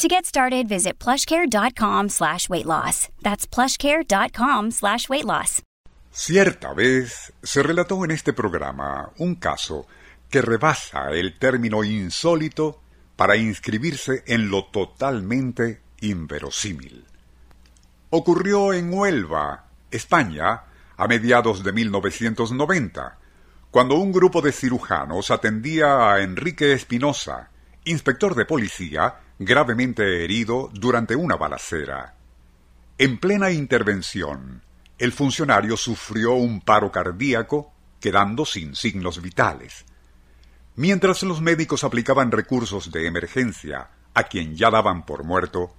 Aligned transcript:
To 0.00 0.08
get 0.08 0.24
started, 0.24 0.66
visit 0.66 0.98
plushcare.com 0.98 2.08
slash 2.08 2.48
weight 2.48 2.64
loss. 2.64 3.08
That's 3.20 3.46
plushcare.com 3.46 4.70
slash 4.70 5.10
weight 5.10 5.26
loss. 5.26 5.60
Cierta 6.10 6.72
vez 6.72 7.34
se 7.42 7.62
relató 7.62 8.02
en 8.06 8.10
este 8.10 8.32
programa 8.32 9.10
un 9.18 9.34
caso 9.34 9.86
que 10.30 10.40
rebasa 10.40 11.10
el 11.10 11.38
término 11.38 11.84
insólito 11.84 12.80
para 13.14 13.36
inscribirse 13.36 14.24
en 14.26 14.48
lo 14.48 14.64
totalmente 14.64 15.82
inverosímil. 16.00 17.04
Ocurrió 18.08 18.72
en 18.72 18.94
Huelva, 18.94 19.66
España, 19.90 20.62
a 20.96 21.08
mediados 21.08 21.62
de 21.62 21.72
1990, 21.74 23.18
cuando 23.70 23.96
un 23.96 24.12
grupo 24.12 24.40
de 24.40 24.52
cirujanos 24.52 25.30
atendía 25.30 26.10
a 26.10 26.22
Enrique 26.22 26.72
Espinosa, 26.72 27.50
inspector 27.84 28.34
de 28.34 28.46
policía, 28.46 29.16
gravemente 29.42 30.22
herido 30.22 30.68
durante 30.74 31.16
una 31.16 31.34
balacera. 31.34 32.14
En 32.98 33.18
plena 33.18 33.50
intervención, 33.50 34.62
el 34.98 35.12
funcionario 35.12 35.78
sufrió 35.78 36.34
un 36.34 36.60
paro 36.60 36.92
cardíaco, 36.92 37.72
quedando 38.00 38.44
sin 38.44 38.76
signos 38.76 39.22
vitales. 39.22 39.86
Mientras 40.76 41.22
los 41.22 41.40
médicos 41.40 41.84
aplicaban 41.84 42.30
recursos 42.30 42.92
de 42.92 43.06
emergencia 43.06 43.88
a 44.12 44.24
quien 44.24 44.56
ya 44.56 44.70
daban 44.70 45.06
por 45.06 45.24
muerto, 45.24 45.74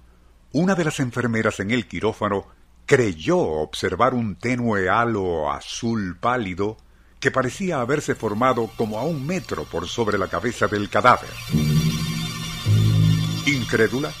una 0.50 0.74
de 0.74 0.84
las 0.84 0.98
enfermeras 0.98 1.60
en 1.60 1.70
el 1.70 1.86
quirófano 1.86 2.48
creyó 2.84 3.38
observar 3.38 4.12
un 4.12 4.34
tenue 4.34 4.88
halo 4.88 5.52
azul 5.52 6.18
pálido 6.18 6.78
que 7.20 7.30
parecía 7.30 7.80
haberse 7.80 8.16
formado 8.16 8.68
como 8.76 8.98
a 8.98 9.04
un 9.04 9.24
metro 9.24 9.62
por 9.66 9.86
sobre 9.86 10.18
la 10.18 10.26
cabeza 10.26 10.66
del 10.66 10.90
cadáver. 10.90 11.30
Incrédula, 13.46 14.12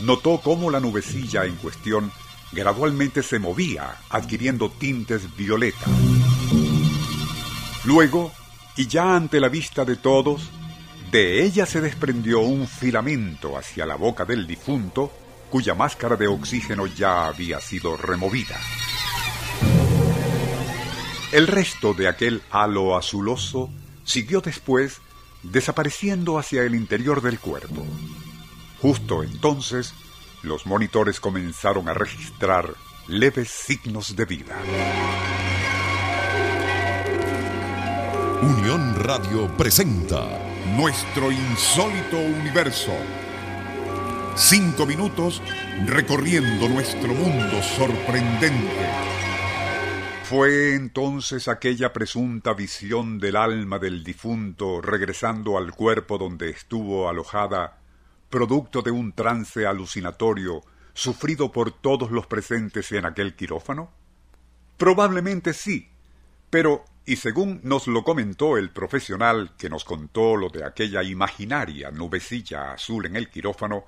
notó 0.00 0.40
cómo 0.42 0.70
la 0.70 0.80
nubecilla 0.80 1.44
en 1.44 1.54
cuestión 1.56 2.10
gradualmente 2.52 3.22
se 3.22 3.38
movía, 3.38 3.96
adquiriendo 4.10 4.70
tintes 4.70 5.36
violeta. 5.36 5.86
Luego, 7.84 8.32
y 8.76 8.86
ya 8.86 9.14
ante 9.14 9.40
la 9.40 9.48
vista 9.48 9.84
de 9.84 9.96
todos, 9.96 10.50
de 11.10 11.44
ella 11.44 11.66
se 11.66 11.80
desprendió 11.80 12.40
un 12.40 12.66
filamento 12.66 13.56
hacia 13.56 13.86
la 13.86 13.96
boca 13.96 14.24
del 14.24 14.46
difunto, 14.46 15.12
cuya 15.50 15.74
máscara 15.74 16.16
de 16.16 16.26
oxígeno 16.26 16.86
ya 16.86 17.26
había 17.26 17.60
sido 17.60 17.96
removida. 17.96 18.58
El 21.30 21.46
resto 21.46 21.94
de 21.94 22.08
aquel 22.08 22.42
halo 22.50 22.96
azuloso 22.96 23.70
siguió 24.04 24.40
después 24.40 25.00
desapareciendo 25.42 26.38
hacia 26.38 26.62
el 26.62 26.74
interior 26.74 27.20
del 27.20 27.38
cuerpo. 27.38 27.84
Justo 28.84 29.22
entonces, 29.22 29.94
los 30.42 30.66
monitores 30.66 31.18
comenzaron 31.18 31.88
a 31.88 31.94
registrar 31.94 32.74
leves 33.08 33.48
signos 33.48 34.14
de 34.14 34.26
vida. 34.26 34.54
Unión 38.42 38.94
Radio 38.96 39.48
presenta 39.56 40.38
Nuestro 40.76 41.32
Insólito 41.32 42.18
Universo. 42.18 42.92
Cinco 44.36 44.84
minutos 44.84 45.40
recorriendo 45.86 46.68
nuestro 46.68 47.14
mundo 47.14 47.62
sorprendente. 47.62 48.86
Fue 50.24 50.74
entonces 50.74 51.48
aquella 51.48 51.94
presunta 51.94 52.52
visión 52.52 53.18
del 53.18 53.36
alma 53.36 53.78
del 53.78 54.04
difunto 54.04 54.82
regresando 54.82 55.56
al 55.56 55.72
cuerpo 55.72 56.18
donde 56.18 56.50
estuvo 56.50 57.08
alojada, 57.08 57.78
producto 58.34 58.82
de 58.82 58.90
un 58.90 59.12
trance 59.12 59.64
alucinatorio 59.64 60.64
sufrido 60.92 61.52
por 61.52 61.70
todos 61.70 62.10
los 62.10 62.26
presentes 62.26 62.90
en 62.90 63.06
aquel 63.06 63.36
quirófano? 63.36 63.92
Probablemente 64.76 65.52
sí, 65.52 65.88
pero, 66.50 66.84
y 67.06 67.14
según 67.14 67.60
nos 67.62 67.86
lo 67.86 68.02
comentó 68.02 68.56
el 68.56 68.70
profesional 68.70 69.52
que 69.56 69.70
nos 69.70 69.84
contó 69.84 70.34
lo 70.34 70.48
de 70.48 70.64
aquella 70.64 71.04
imaginaria 71.04 71.92
nubecilla 71.92 72.72
azul 72.72 73.06
en 73.06 73.14
el 73.14 73.30
quirófano, 73.30 73.84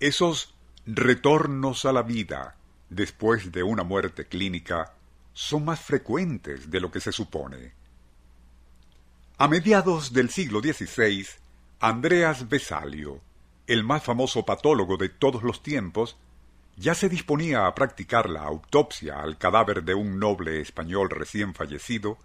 esos 0.00 0.56
retornos 0.86 1.84
a 1.84 1.92
la 1.92 2.02
vida 2.02 2.56
después 2.90 3.52
de 3.52 3.62
una 3.62 3.84
muerte 3.84 4.26
clínica 4.26 4.94
son 5.32 5.66
más 5.66 5.78
frecuentes 5.78 6.68
de 6.68 6.80
lo 6.80 6.90
que 6.90 6.98
se 6.98 7.12
supone. 7.12 7.74
A 9.38 9.46
mediados 9.46 10.12
del 10.12 10.30
siglo 10.30 10.58
XVI, 10.58 11.28
Andreas 11.78 12.48
Vesalio, 12.48 13.20
el 13.66 13.84
más 13.84 14.02
famoso 14.02 14.44
patólogo 14.44 14.96
de 14.96 15.08
todos 15.08 15.42
los 15.42 15.62
tiempos, 15.62 16.16
ya 16.76 16.94
se 16.94 17.08
disponía 17.08 17.66
a 17.66 17.74
practicar 17.74 18.28
la 18.28 18.42
autopsia 18.42 19.20
al 19.20 19.38
cadáver 19.38 19.84
de 19.84 19.94
un 19.94 20.18
noble 20.18 20.60
español 20.60 21.08
recién 21.10 21.54
fallecido, 21.54 22.18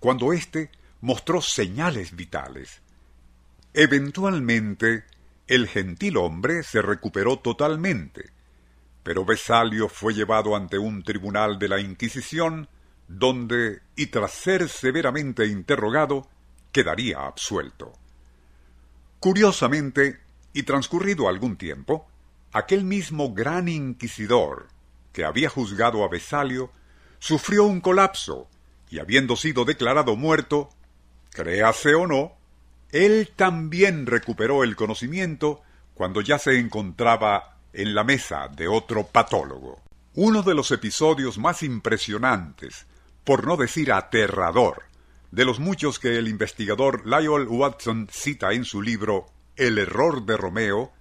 cuando 0.00 0.32
éste 0.32 0.70
mostró 1.00 1.40
señales 1.40 2.14
vitales. 2.14 2.80
Eventualmente, 3.72 5.04
el 5.46 5.68
gentil 5.68 6.16
hombre 6.16 6.62
se 6.62 6.80
recuperó 6.80 7.38
totalmente, 7.38 8.30
pero 9.02 9.24
Vesalio 9.24 9.88
fue 9.88 10.14
llevado 10.14 10.56
ante 10.56 10.78
un 10.78 11.02
tribunal 11.02 11.58
de 11.58 11.68
la 11.68 11.80
Inquisición, 11.80 12.68
donde, 13.06 13.82
y 13.96 14.06
tras 14.06 14.32
ser 14.32 14.68
severamente 14.68 15.46
interrogado, 15.46 16.26
quedaría 16.72 17.26
absuelto. 17.26 17.92
Curiosamente, 19.20 20.23
y 20.54 20.62
transcurrido 20.62 21.28
algún 21.28 21.56
tiempo, 21.56 22.06
aquel 22.52 22.84
mismo 22.84 23.34
gran 23.34 23.68
inquisidor 23.68 24.68
que 25.12 25.24
había 25.24 25.50
juzgado 25.50 26.02
a 26.04 26.08
Vesalio 26.08 26.70
sufrió 27.18 27.64
un 27.64 27.80
colapso 27.80 28.48
y 28.88 29.00
habiendo 29.00 29.36
sido 29.36 29.64
declarado 29.64 30.16
muerto, 30.16 30.70
créase 31.30 31.94
o 31.94 32.06
no, 32.06 32.32
él 32.92 33.32
también 33.34 34.06
recuperó 34.06 34.62
el 34.62 34.76
conocimiento 34.76 35.62
cuando 35.94 36.20
ya 36.20 36.38
se 36.38 36.58
encontraba 36.58 37.56
en 37.72 37.94
la 37.94 38.04
mesa 38.04 38.48
de 38.48 38.68
otro 38.68 39.06
patólogo. 39.08 39.82
Uno 40.14 40.42
de 40.42 40.54
los 40.54 40.70
episodios 40.70 41.38
más 41.38 41.64
impresionantes, 41.64 42.86
por 43.24 43.46
no 43.46 43.56
decir 43.56 43.92
aterrador, 43.92 44.84
de 45.32 45.44
los 45.44 45.58
muchos 45.58 45.98
que 45.98 46.18
el 46.18 46.28
investigador 46.28 47.04
Lyle 47.04 47.46
Watson 47.46 48.06
cita 48.12 48.52
en 48.52 48.64
su 48.64 48.80
libro 48.80 49.26
El 49.56 49.78
error 49.78 50.24
de 50.24 50.36
Romeo, 50.36 50.92